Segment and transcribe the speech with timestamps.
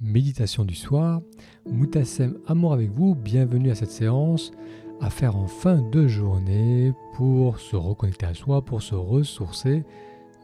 [0.00, 1.22] Méditation du soir,
[1.68, 4.52] Moutassem Amour avec vous, bienvenue à cette séance
[5.00, 9.82] à faire en fin de journée pour se reconnecter à soi, pour se ressourcer.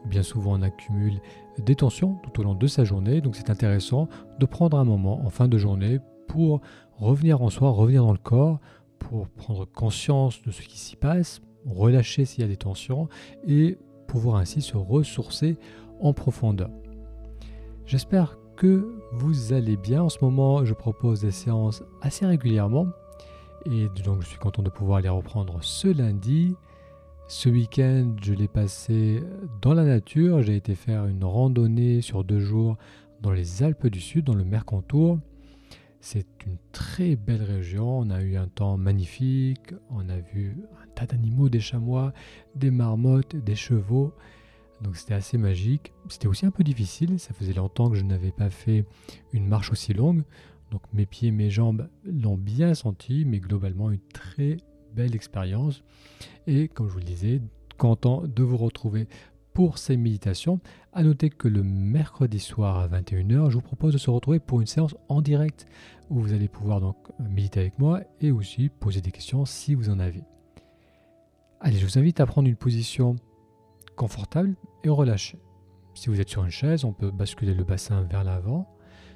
[0.07, 1.21] Bien souvent on accumule
[1.57, 5.25] des tensions tout au long de sa journée, donc c'est intéressant de prendre un moment
[5.25, 6.59] en fin de journée pour
[6.97, 8.59] revenir en soi, revenir dans le corps,
[8.99, 13.07] pour prendre conscience de ce qui s'y passe, relâcher s'il y a des tensions
[13.47, 13.77] et
[14.07, 15.55] pouvoir ainsi se ressourcer
[16.01, 16.71] en profondeur.
[17.85, 20.03] J'espère que vous allez bien.
[20.03, 22.87] En ce moment, je propose des séances assez régulièrement
[23.65, 26.55] et donc je suis content de pouvoir les reprendre ce lundi.
[27.27, 29.23] Ce week-end, je l'ai passé
[29.61, 30.43] dans la nature.
[30.43, 32.77] J'ai été faire une randonnée sur deux jours
[33.21, 35.19] dans les Alpes du Sud, dans le Mercantour.
[35.99, 37.97] C'est une très belle région.
[37.97, 39.73] On a eu un temps magnifique.
[39.89, 42.13] On a vu un tas d'animaux, des chamois,
[42.53, 44.13] des marmottes, des chevaux.
[44.81, 45.93] Donc c'était assez magique.
[46.09, 48.85] C'était aussi un peu difficile, ça faisait longtemps que je n'avais pas fait
[49.33, 50.23] une marche aussi longue.
[50.71, 54.57] Donc mes pieds, mes jambes l'ont bien senti, mais globalement une très
[54.93, 55.83] belle expérience.
[56.47, 57.41] Et comme je vous le disais,
[57.77, 59.07] content de vous retrouver
[59.55, 60.59] pour ces méditations.
[60.93, 64.61] À noter que le mercredi soir à 21h, je vous propose de se retrouver pour
[64.61, 65.65] une séance en direct
[66.09, 69.89] où vous allez pouvoir donc méditer avec moi et aussi poser des questions si vous
[69.89, 70.23] en avez.
[71.61, 73.15] Allez, je vous invite à prendre une position
[73.95, 75.39] confortable et relâché.
[75.93, 78.67] Si vous êtes sur une chaise, on peut basculer le bassin vers l'avant,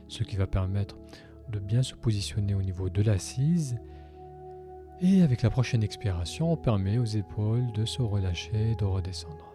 [0.07, 0.97] ce qui va permettre
[1.49, 3.77] de bien se positionner au niveau de l'assise.
[5.01, 9.53] Et avec la prochaine expiration, on permet aux épaules de se relâcher, de redescendre.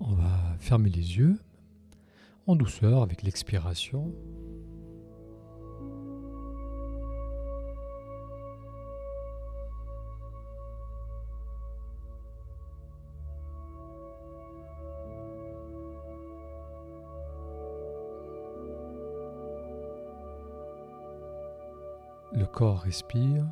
[0.00, 1.38] On va fermer les yeux
[2.46, 4.12] en douceur avec l'expiration.
[22.34, 23.46] Le corps respire.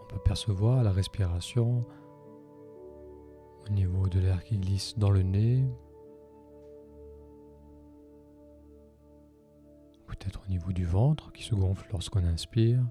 [0.00, 1.84] On peut percevoir la respiration
[3.66, 5.64] au niveau de l'air qui glisse dans le nez,
[10.06, 12.82] peut-être au niveau du ventre qui se gonfle lorsqu'on inspire.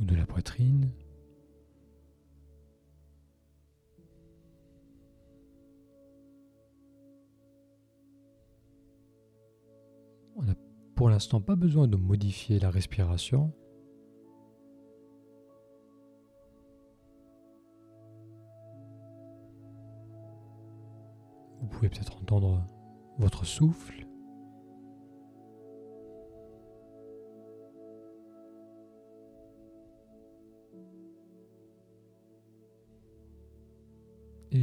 [0.00, 0.90] De la poitrine.
[10.36, 10.54] On n'a
[10.94, 13.52] pour l'instant pas besoin de modifier la respiration.
[21.60, 22.64] Vous pouvez peut-être entendre
[23.18, 24.09] votre souffle.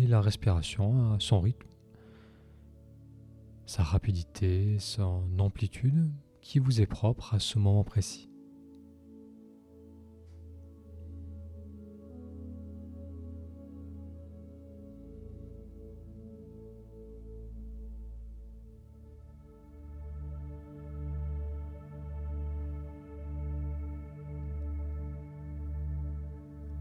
[0.08, 1.68] La respiration à son rythme,
[3.66, 8.30] sa rapidité, son amplitude qui vous est propre à ce moment précis.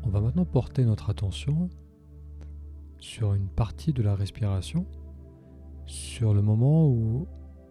[0.04, 1.68] On va maintenant porter notre attention
[3.06, 4.84] sur une partie de la respiration,
[5.86, 7.28] sur le moment où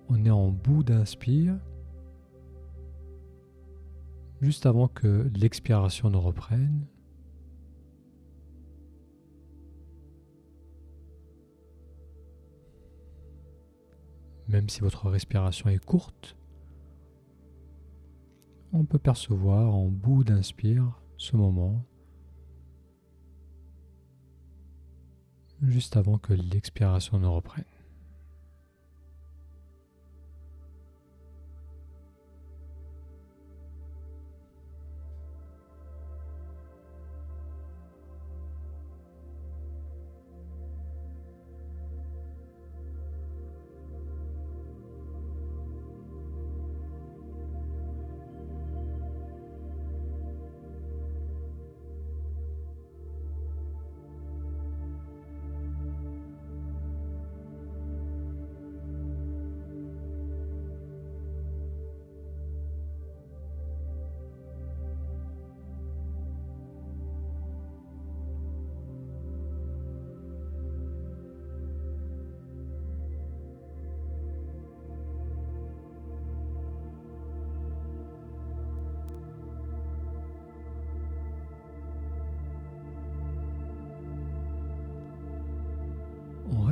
[0.08, 1.60] on est en bout d'inspire,
[4.40, 6.88] juste avant que l'expiration ne reprenne.
[14.48, 16.38] Même si votre respiration est courte,
[18.72, 21.86] on peut percevoir en bout d'inspire ce moment
[25.62, 27.66] juste avant que l'expiration ne reprenne.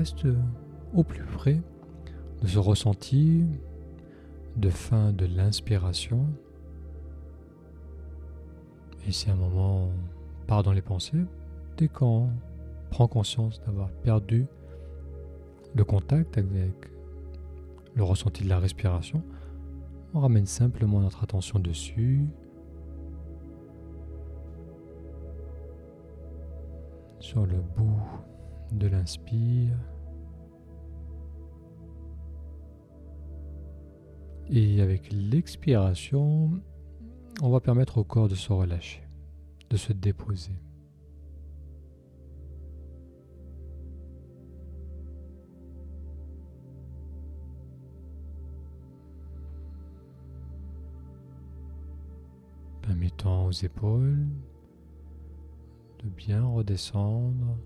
[0.03, 0.27] Reste
[0.94, 1.61] au plus près
[2.41, 3.45] de ce ressenti
[4.57, 6.25] de fin de l'inspiration.
[9.07, 9.88] Et si un moment
[10.45, 11.23] part dans les pensées,
[11.77, 12.27] dès qu'on
[12.89, 14.45] prend conscience d'avoir perdu
[15.73, 16.91] le contact avec
[17.95, 19.23] le ressenti de la respiration,
[20.13, 22.27] on ramène simplement notre attention dessus.
[27.21, 28.01] Sur le bout
[28.73, 29.93] de l'inspire.
[34.55, 36.51] Et avec l'expiration,
[37.41, 39.01] on va permettre au corps de se relâcher,
[39.71, 40.51] de se déposer.
[52.83, 54.27] Permettant aux épaules
[56.03, 57.57] de bien redescendre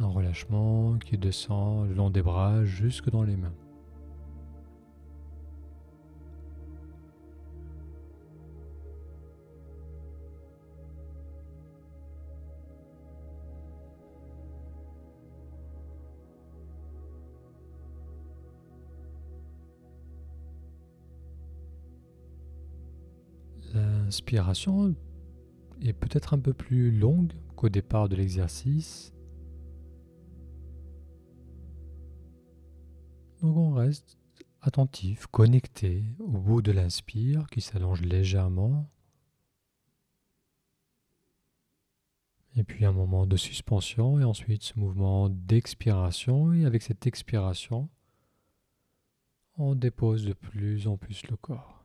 [0.00, 3.52] Un relâchement qui descend le long des bras jusque dans les mains.
[23.74, 24.94] L'inspiration
[25.82, 29.12] est peut-être un peu plus longue qu'au départ de l'exercice.
[33.48, 34.18] Donc on reste
[34.60, 38.86] attentif, connecté au bout de l'inspire qui s'allonge légèrement.
[42.56, 46.52] Et puis un moment de suspension et ensuite ce mouvement d'expiration.
[46.52, 47.88] Et avec cette expiration,
[49.56, 51.78] on dépose de plus en plus le corps.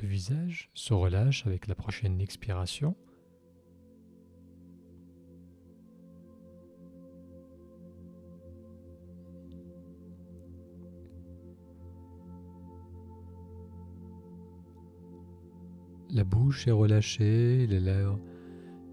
[0.00, 0.06] Le
[0.74, 2.96] se relâche avec la prochaine expiration.
[16.10, 18.18] La bouche est relâchée, les lèvres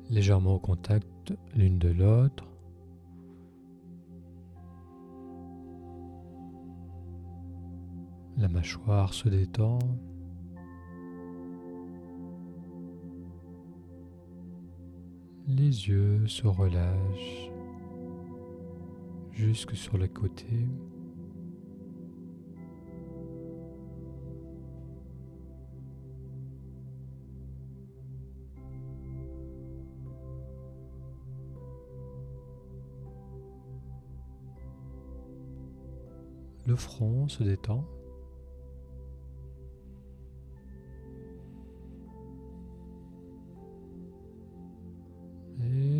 [0.09, 2.45] légèrement au contact l'une de l'autre.
[8.37, 9.79] La mâchoire se détend.
[15.47, 17.51] Les yeux se relâchent
[19.31, 20.47] jusque sur le côté.
[36.65, 37.85] Le front se détend.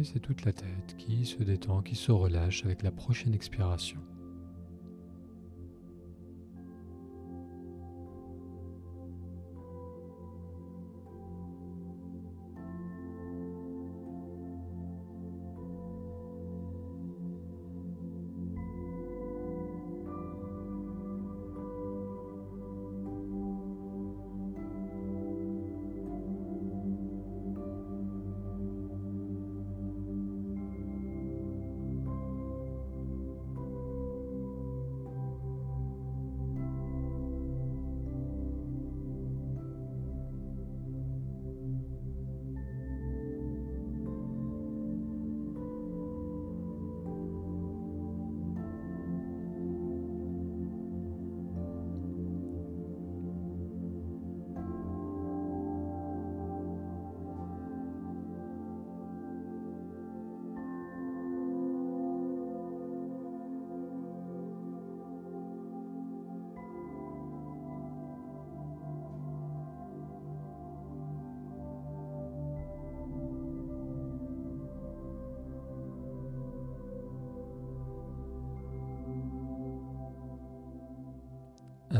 [0.06, 4.00] C'est toute la tête qui se détend, qui se relâche avec la prochaine expiration.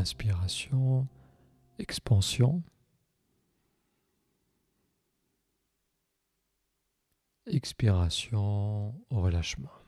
[0.06, 1.08] Inspiration,
[1.80, 2.62] expansion.
[7.48, 9.85] expiration, relâchement.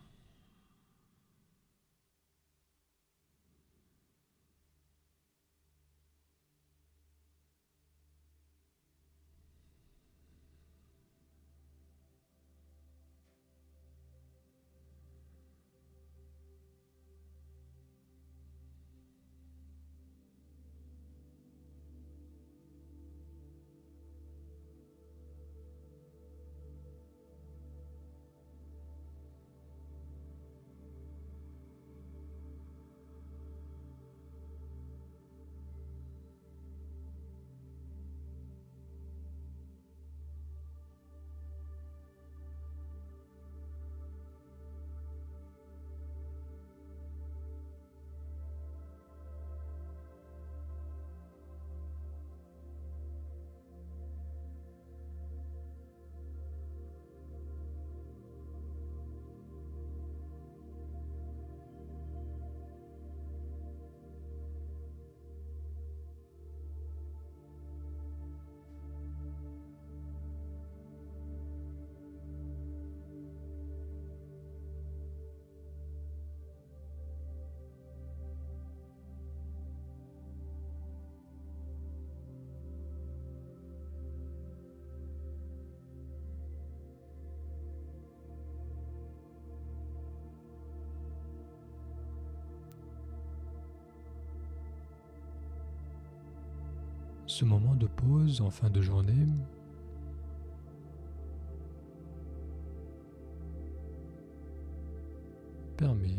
[97.38, 99.28] Ce moment de pause en fin de journée.
[105.76, 106.16] Permet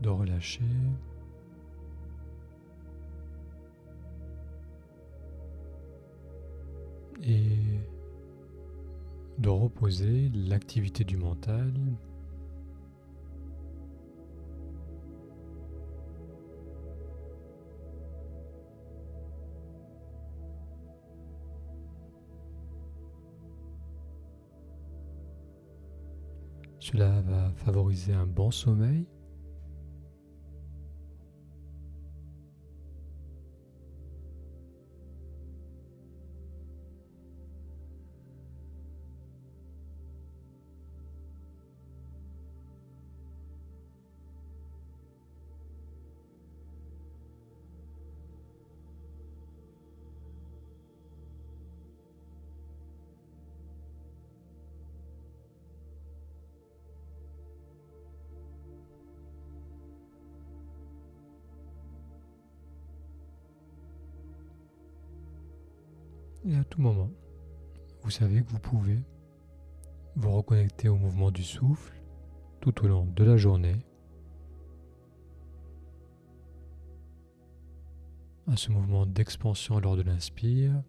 [0.00, 0.62] de relâcher.
[7.22, 7.58] Et
[9.36, 11.74] de reposer l'activité du mental
[26.88, 29.04] Cela va favoriser un bon sommeil.
[66.48, 67.10] Et à tout moment,
[68.00, 68.98] vous savez que vous pouvez
[70.16, 71.92] vous reconnecter au mouvement du souffle
[72.62, 73.76] tout au long de la journée,
[78.46, 80.82] à ce mouvement d'expansion lors de l'inspire,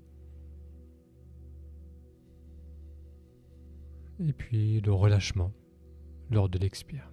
[4.25, 5.51] et puis le relâchement
[6.31, 7.11] lors de l'expire.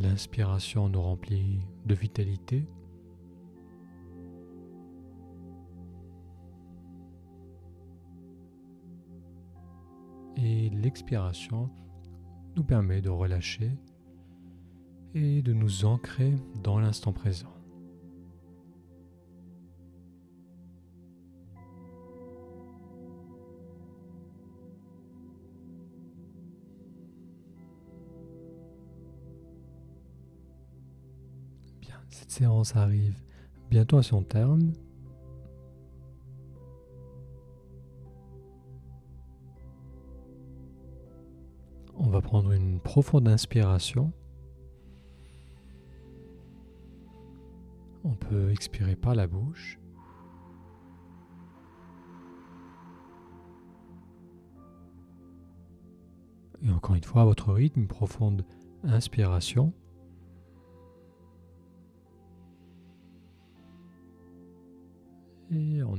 [0.00, 2.66] L'inspiration nous remplit de vitalité.
[10.36, 11.70] Et l'expiration
[12.56, 13.70] nous permet de relâcher
[15.14, 17.54] et de nous ancrer dans l'instant présent.
[32.10, 33.18] Cette séance arrive
[33.70, 34.72] bientôt à son terme.
[41.96, 44.12] On va prendre une profonde inspiration.
[48.04, 49.78] On peut expirer par la bouche.
[56.62, 58.44] Et encore une fois, à votre rythme, profonde
[58.82, 59.72] inspiration.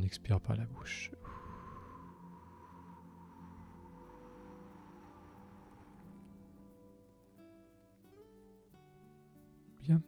[0.06, 1.12] Expire par la bouche.
[9.84, 10.02] Bien.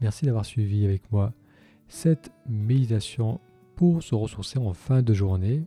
[0.00, 1.32] Merci d'avoir suivi avec moi
[1.88, 3.40] cette méditation
[3.76, 5.64] pour se ressourcer en fin de journée.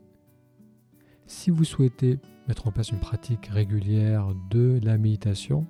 [1.26, 5.66] Si vous souhaitez mettre en place une pratique régulière de la méditation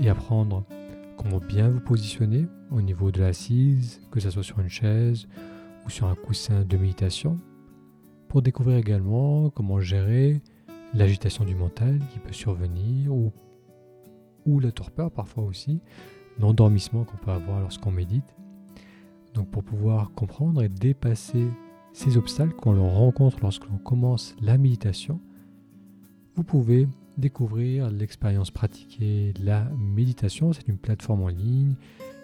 [0.00, 0.64] et apprendre
[1.16, 5.28] comment bien vous positionner au niveau de l'assise, que ce soit sur une chaise
[5.86, 7.38] ou sur un coussin de méditation,
[8.28, 10.40] pour découvrir également comment gérer
[10.94, 13.32] l'agitation du mental qui peut survenir ou,
[14.60, 15.80] la torpeur parfois aussi,
[16.38, 18.34] l'endormissement qu'on peut avoir lorsqu'on médite.
[19.34, 21.46] Donc pour pouvoir comprendre et dépasser
[21.92, 25.20] ces obstacles qu'on rencontre lorsque l'on commence la méditation,
[26.34, 30.52] vous pouvez découvrir l'expérience pratiquée, la méditation.
[30.52, 31.74] C'est une plateforme en ligne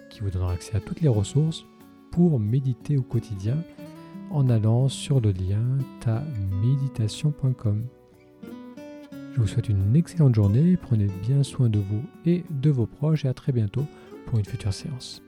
[0.09, 1.65] qui vous donnera accès à toutes les ressources
[2.11, 3.57] pour méditer au quotidien
[4.31, 5.63] en allant sur le lien
[6.01, 7.85] taméditation.com.
[9.33, 13.25] Je vous souhaite une excellente journée, prenez bien soin de vous et de vos proches
[13.25, 13.85] et à très bientôt
[14.25, 15.21] pour une future séance.